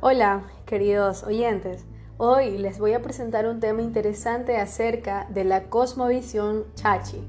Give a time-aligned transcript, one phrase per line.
[0.00, 1.84] Hola, queridos oyentes.
[2.18, 7.22] Hoy les voy a presentar un tema interesante acerca de la cosmovisión chachi.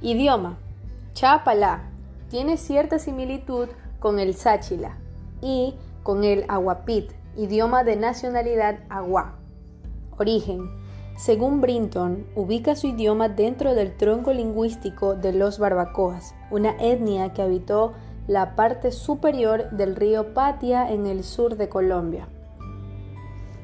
[0.00, 0.56] Idioma.
[1.14, 1.90] Chapala
[2.28, 3.68] tiene cierta similitud
[3.98, 4.98] con el sáchila
[5.42, 9.34] y con el aguapit, idioma de nacionalidad agua.
[10.16, 10.70] Origen.
[11.16, 17.42] Según Brinton, ubica su idioma dentro del tronco lingüístico de los barbacoas, una etnia que
[17.42, 17.92] habitó
[18.26, 22.28] la parte superior del río Patia en el sur de Colombia.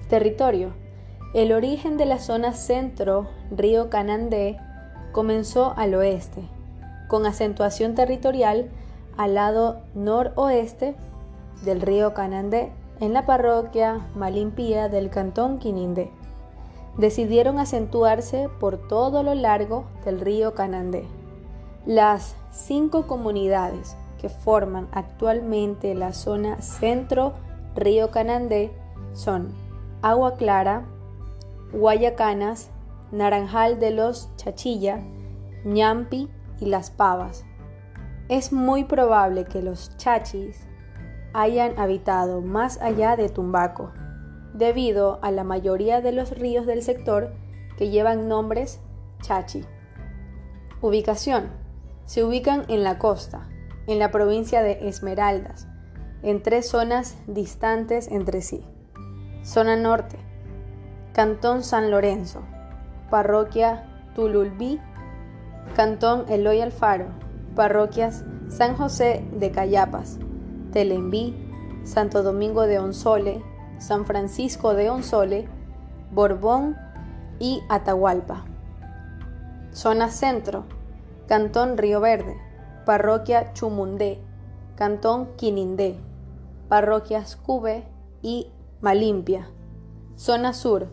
[0.08, 0.70] Territorio.
[1.34, 4.56] El origen de la zona centro, río Canandé,
[5.12, 6.42] comenzó al oeste,
[7.08, 8.70] con acentuación territorial
[9.16, 10.94] al lado noroeste
[11.64, 16.10] del río Canandé, en la parroquia Malimpía del cantón Quinindé
[16.96, 21.04] decidieron acentuarse por todo lo largo del río Canandé.
[21.84, 28.72] Las cinco comunidades que forman actualmente la zona centro-río Canandé
[29.12, 29.48] son
[30.02, 30.84] Agua Clara,
[31.72, 32.70] Guayacanas,
[33.12, 35.00] Naranjal de los Chachilla,
[35.64, 36.28] Ñampi
[36.60, 37.44] y Las Pavas.
[38.28, 40.66] Es muy probable que los chachis
[41.32, 43.92] hayan habitado más allá de Tumbaco,
[44.54, 47.32] debido a la mayoría de los ríos del sector
[47.76, 48.80] que llevan nombres
[49.22, 49.64] chachi.
[50.80, 51.50] Ubicación.
[52.04, 53.48] Se ubican en la costa,
[53.86, 55.68] en la provincia de Esmeraldas,
[56.22, 58.64] en tres zonas distantes entre sí.
[59.42, 60.18] Zona norte.
[61.12, 62.42] Cantón San Lorenzo,
[63.10, 64.80] Parroquia Tululbí,
[65.74, 67.06] Cantón Eloy Alfaro,
[67.54, 70.18] Parroquias San José de Cayapas,
[70.72, 71.34] Telembí,
[71.84, 73.42] Santo Domingo de Onsole,
[73.78, 75.48] San Francisco de Onsole,
[76.10, 76.76] Borbón
[77.38, 78.44] y Atahualpa.
[79.72, 80.64] Zona Centro,
[81.28, 82.36] Cantón Río Verde,
[82.86, 84.20] Parroquia Chumundé,
[84.76, 85.96] Cantón Quinindé,
[86.68, 87.82] Parroquias Cube
[88.22, 89.50] y Malimpia.
[90.14, 90.86] Zona Sur,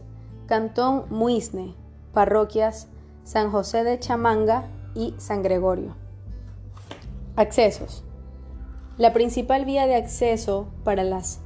[0.48, 1.76] Cantón Muisne,
[2.12, 2.88] Parroquias
[3.24, 4.64] San José de Chamanga
[4.96, 5.96] y San Gregorio.
[7.36, 8.03] Accesos.
[8.98, 11.42] La principal vía de acceso para las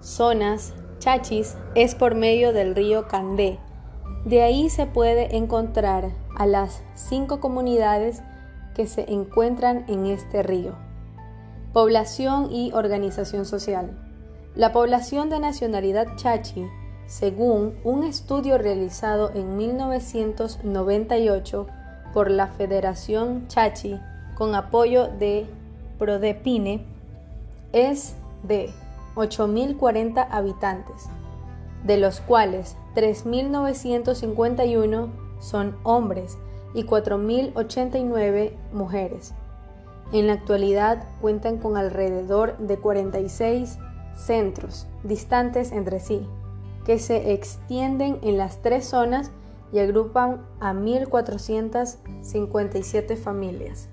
[0.00, 3.58] zonas chachis es por medio del río Candé.
[4.26, 8.22] De ahí se puede encontrar a las cinco comunidades
[8.76, 10.74] que se encuentran en este río.
[11.72, 13.96] Población y organización social.
[14.54, 16.66] La población de nacionalidad chachi,
[17.06, 21.66] según un estudio realizado en 1998
[22.12, 23.98] por la Federación Chachi
[24.36, 25.46] con apoyo de
[25.98, 26.84] Prodepine,
[27.72, 28.68] es de
[29.14, 31.06] 8.040 habitantes,
[31.84, 35.08] de los cuales 3.951
[35.40, 36.36] son hombres
[36.76, 39.34] y 4.089 mujeres.
[40.12, 43.78] En la actualidad cuentan con alrededor de 46
[44.14, 46.28] centros distantes entre sí,
[46.84, 49.30] que se extienden en las tres zonas
[49.72, 53.88] y agrupan a 1.457 familias.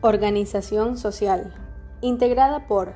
[0.00, 1.52] Organización social,
[2.00, 2.94] integrada por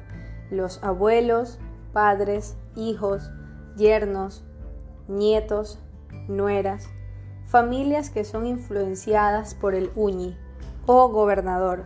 [0.51, 1.59] los abuelos,
[1.93, 3.31] padres, hijos,
[3.77, 4.43] yernos,
[5.07, 5.81] nietos,
[6.29, 6.89] nueras,
[7.51, 10.37] familias que son influenciadas por el uñi
[10.87, 11.83] o gobernador,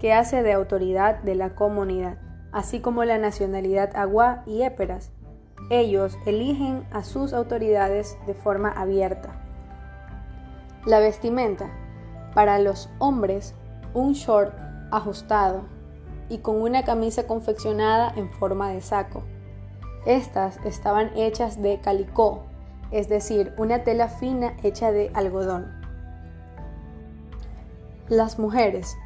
[0.00, 2.18] que hace de autoridad de la comunidad,
[2.50, 5.12] así como la nacionalidad agua y éperas.
[5.70, 9.40] Ellos eligen a sus autoridades de forma abierta.
[10.84, 11.70] La vestimenta.
[12.34, 13.54] Para los hombres,
[13.94, 14.52] un short
[14.90, 15.62] ajustado
[16.28, 19.22] y con una camisa confeccionada en forma de saco.
[20.06, 22.48] Estas estaban hechas de calicó,
[22.90, 25.66] es decir, una tela fina hecha de algodón.
[28.08, 28.96] Las mujeres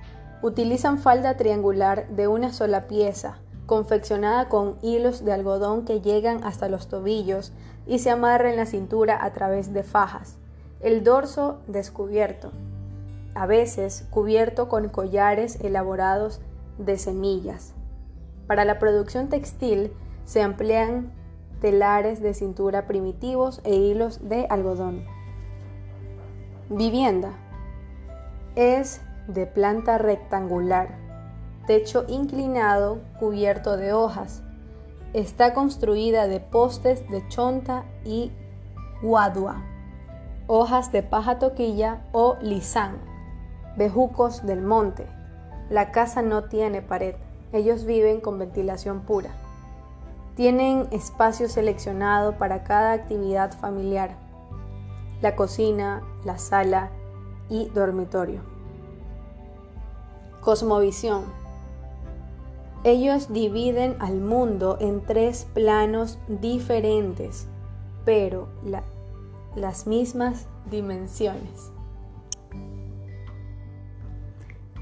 [0.43, 6.69] utilizan falda triangular de una sola pieza, confeccionada con hilos de algodón que llegan hasta
[6.69, 7.53] los tobillos
[7.87, 10.37] y se amarra en la cintura a través de fajas,
[10.81, 12.53] el dorso descubierto,
[13.35, 16.41] a veces cubierto con collares elaborados
[16.79, 17.75] de semillas.
[18.47, 19.93] Para la producción textil
[20.25, 21.13] se emplean
[21.63, 25.07] telares de cintura primitivos e hilos de algodón.
[26.69, 27.33] Vivienda.
[28.57, 30.99] Es de planta rectangular,
[31.67, 34.43] techo inclinado cubierto de hojas.
[35.15, 38.33] Está construida de postes de chonta y
[39.01, 39.63] guadua,
[40.49, 42.99] hojas de paja toquilla o lisán,
[43.77, 45.07] bejucos del monte,
[45.71, 47.15] la casa no tiene pared.
[47.53, 49.31] Ellos viven con ventilación pura.
[50.35, 54.17] Tienen espacio seleccionado para cada actividad familiar.
[55.21, 56.91] La cocina, la sala
[57.49, 58.41] y dormitorio.
[60.41, 61.25] Cosmovisión.
[62.85, 67.47] Ellos dividen al mundo en tres planos diferentes,
[68.05, 68.49] pero
[69.55, 71.71] las mismas dimensiones.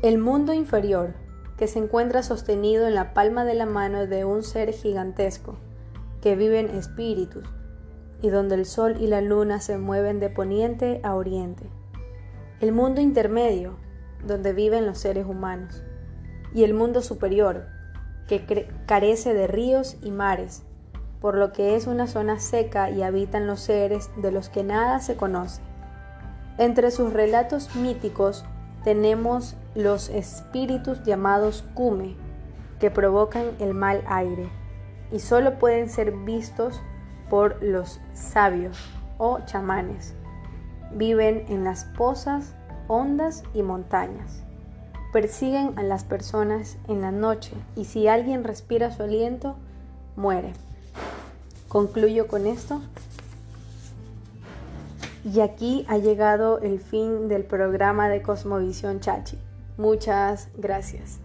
[0.03, 1.15] El mundo inferior,
[1.61, 5.59] que se encuentra sostenido en la palma de la mano de un ser gigantesco,
[6.23, 7.47] que vive en espíritus,
[8.23, 11.67] y donde el sol y la luna se mueven de poniente a oriente.
[12.61, 13.77] El mundo intermedio,
[14.27, 15.83] donde viven los seres humanos.
[16.55, 17.67] Y el mundo superior,
[18.27, 20.63] que carece de ríos y mares,
[21.21, 24.99] por lo que es una zona seca y habitan los seres de los que nada
[25.01, 25.61] se conoce.
[26.57, 28.47] Entre sus relatos míticos
[28.83, 32.17] tenemos los espíritus llamados Kume,
[32.79, 34.49] que provocan el mal aire,
[35.13, 36.81] y solo pueden ser vistos
[37.29, 38.79] por los sabios
[39.19, 40.15] o chamanes.
[40.93, 42.55] Viven en las pozas,
[42.89, 44.43] ondas y montañas.
[45.13, 49.57] Persiguen a las personas en la noche y si alguien respira su aliento,
[50.17, 50.53] muere.
[51.69, 52.81] Concluyo con esto.
[55.25, 59.39] Y aquí ha llegado el fin del programa de Cosmovisión Chachi.
[59.81, 61.21] Muchas gracias.